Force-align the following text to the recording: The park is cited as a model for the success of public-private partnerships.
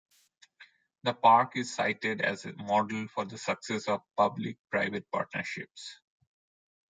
The 1.03 1.13
park 1.13 1.55
is 1.57 1.75
cited 1.75 2.21
as 2.21 2.45
a 2.45 2.53
model 2.53 3.07
for 3.07 3.23
the 3.23 3.37
success 3.37 3.87
of 3.87 4.01
public-private 4.17 5.05
partnerships. 5.11 5.99